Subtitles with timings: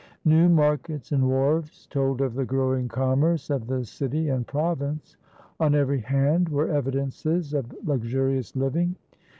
[0.25, 5.15] New markets and wharves told of the growing commerce of the city and province.
[5.59, 8.95] On every hand were evidences of luxurious living.